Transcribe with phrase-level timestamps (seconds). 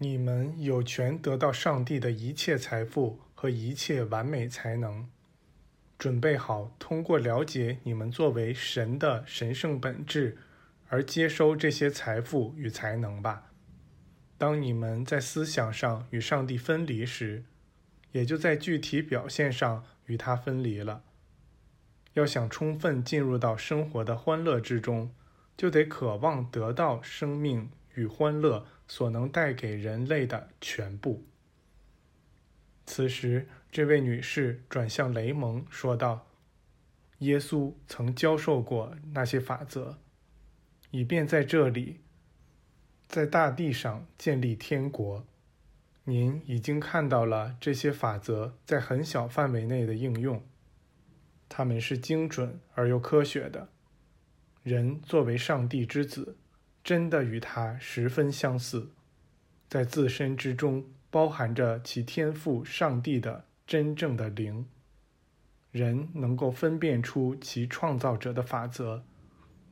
[0.00, 5.08] 你们有权得到上帝的一切财富和一切完美才能。
[5.98, 10.38] 准备好通过了解你们作为神的神圣本质
[10.88, 13.50] 而接收这些财富与才能吧。
[14.36, 17.42] 当你们在思想上与上帝分离时，
[18.12, 21.02] 也就在具体表现上与他分离了。
[22.12, 25.12] 要想充分进入到生活的欢乐之中，
[25.56, 31.24] 就得渴望得到生命与欢乐所能带给人类的全部。
[32.86, 36.26] 此时，这位女士转向雷蒙说道
[37.20, 39.98] ：“耶稣曾教授过那些法则，
[40.90, 42.00] 以便在这里，
[43.06, 45.26] 在大地上建立天国。
[46.04, 50.42] 您已经看到了这些法则在很小范围内的应用。”
[51.50, 53.68] 他们是精准而又科学的。
[54.62, 56.36] 人作为上帝之子，
[56.88, 58.88] 真的与他十分相似，
[59.68, 64.64] 在自身之中包含着其天赋上帝的真正的灵。
[65.70, 69.04] 人能够分辨出其创造者的法则，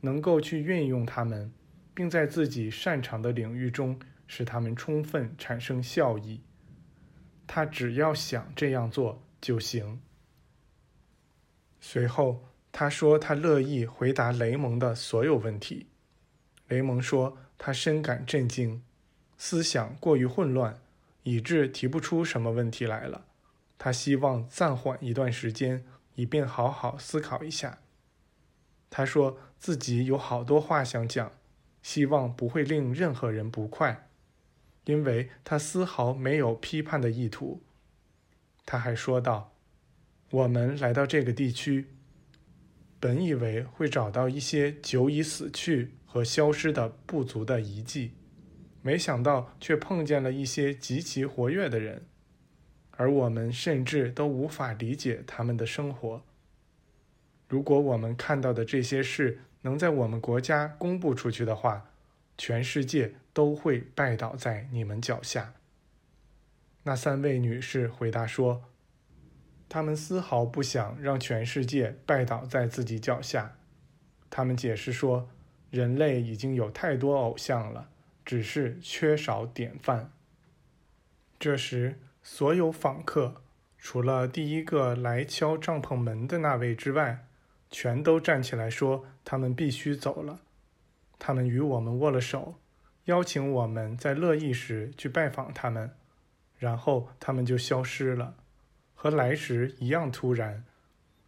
[0.01, 1.51] 能够去运用它们，
[1.95, 6.43] 并在自己擅长的领域中使它们充分产生效益。
[7.47, 9.99] 他只要想这样做就行。
[11.79, 15.87] 随后，他说他乐意回答雷蒙的所有问题。
[16.67, 18.81] 雷蒙说他深感震惊，
[19.37, 20.79] 思想过于混乱，
[21.23, 23.25] 以致提不出什么问题来了。
[23.77, 27.79] 他希望暂缓一段时间，以便好好思考一下。
[28.89, 31.31] 他说自己有好多话想讲，
[31.81, 34.09] 希望不会令任何人不快，
[34.85, 37.61] 因为他丝毫没有批判的意图。
[38.65, 39.53] 他还说道。
[40.29, 41.87] 我们来到这个地区，
[42.99, 48.13] 本以为会找到一些久已死去和消失的部族的遗迹，
[48.81, 52.05] 没想到却碰见了一些极其活跃的人，
[52.91, 56.23] 而我们甚至都无法理解他们的生活。
[57.47, 61.91] 如果我们看到的这些事能在我们国家公布出去的话，
[62.37, 65.53] 全世界都会拜倒在你们脚下。
[66.83, 68.63] 那三位女士回答说。
[69.69, 73.55] 他们丝毫不想让全世界拜倒在自己脚下。
[74.29, 75.29] 他们解释说，
[75.69, 77.89] 人类已经有太多偶像了，
[78.25, 80.11] 只是缺少典范。
[81.39, 83.41] 这时，所有访客，
[83.77, 87.25] 除了第一个来敲帐篷门的那位之外，
[87.69, 90.39] 全都站起来说他们必须走了。
[91.19, 92.55] 他们与我们握了手，
[93.05, 95.91] 邀请我们在乐意时去拜访他们，
[96.57, 98.35] 然后他们就消失了。
[98.99, 100.65] 和来时一样突然，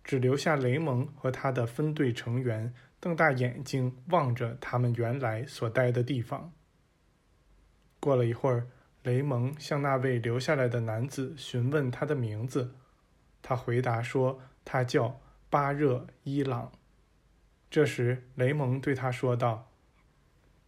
[0.03, 6.51] 只留下雷蒙和他的分队成员瞪大眼睛望着他们原来所待的地方。
[7.99, 8.65] 过了一会儿，
[9.03, 12.73] 雷蒙向那位留下来的男子询问他的名字，
[13.43, 16.71] 他回答说他叫巴热伊朗。
[17.69, 19.69] 这时，雷蒙对他说道：“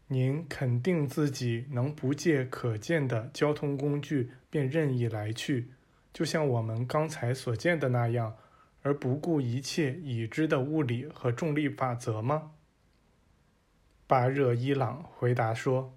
[0.06, 5.72] 您肯定自己能不借可见的交通工具便任意来去？”
[6.14, 8.36] 就像我们刚才所见的那样，
[8.82, 12.52] 而不顾一切已知的物理和重力法则吗？
[14.08, 15.94] 巴热伊朗回答说：“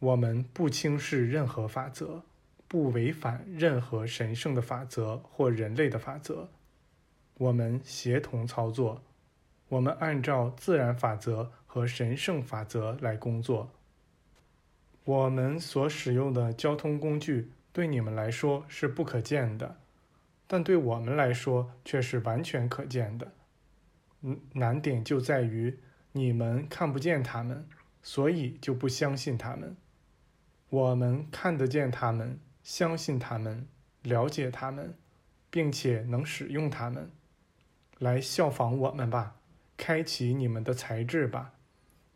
[0.00, 2.24] 我们不轻视任何法则，
[2.66, 6.48] 不违反任何神圣的法则或人类的法则。
[7.34, 9.02] 我们协同操作，
[9.68, 13.70] 我们按照自然法则和神圣法则来工作。
[15.04, 19.76] 我们所使用的交通工具。”对你们来说是不可见的，
[20.46, 23.32] 但对我们来说却是完全可见的。
[24.22, 25.78] 嗯，难点就在于
[26.12, 27.66] 你们看不见它们，
[28.02, 29.76] 所以就不相信它们。
[30.68, 33.66] 我们看得见它们，相信它们，
[34.02, 34.94] 了解它们，
[35.50, 37.10] 并且能使用它们。
[37.98, 39.36] 来效仿我们吧，
[39.76, 41.52] 开启你们的才智吧。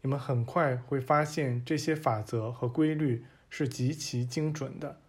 [0.02, 5.00] 你们很快会发现这些法则和规律是极其精准的。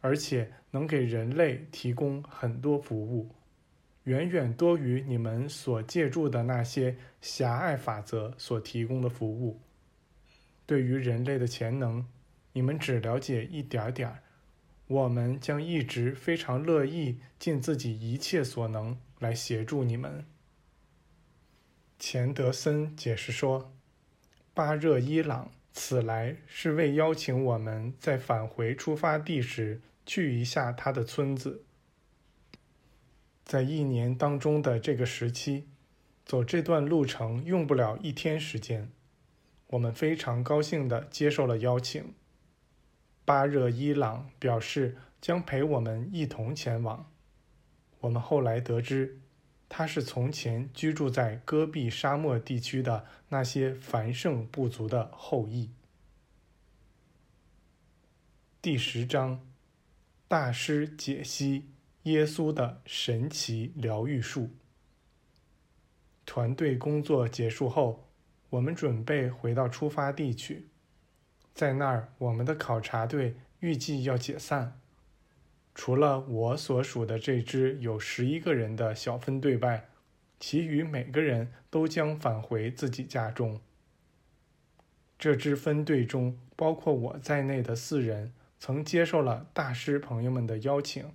[0.00, 3.34] 而且能给人类提供很多服务，
[4.04, 9.60] 远远多于你们所借助的那些狭隘法则所提供的服务。
[10.64, 12.06] 对于人类的潜能，
[12.52, 14.22] 你们只了解一点点儿。
[14.86, 20.24] 我们将一直非常乐意尽自己一切所能来协助你们。
[21.98, 23.72] 钱德森解释说
[24.54, 29.80] ：“巴热伊朗此来是为邀请我们在返回出发地时。”
[30.12, 31.62] 去一下他的村子。
[33.44, 35.68] 在一年当中的这个时期，
[36.24, 38.90] 走这段路程用不了一天时间。
[39.68, 42.12] 我们非常高兴地接受了邀请。
[43.24, 47.08] 巴热伊朗表示将陪我们一同前往。
[48.00, 49.20] 我们后来得知，
[49.68, 55.70] 他是从前居住在戈壁沙漠地区的那些繁盛部族的后裔。
[58.60, 59.40] 第十章，
[60.30, 61.64] 大师解析
[62.04, 64.50] 耶稣的神奇疗愈术。
[66.24, 68.08] 团队工作结束后，
[68.48, 70.68] 我们准备回到出发地去。
[71.52, 74.78] 在那儿，我们的考察队预计要解散。
[75.74, 79.88] 除了我所属的这支有十一个人的小分队外，
[80.38, 83.60] 其余每个人都将返回自己家中。
[85.18, 88.32] 这支分队中包括我在内的四人，
[88.62, 91.10] 曾接受了大师朋友们的邀请，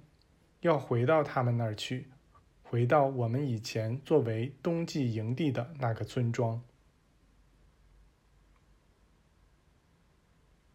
[0.61, 2.07] 要回到他们那儿去，
[2.63, 6.59] 回到我们以前作为冬季营地的那个村庄。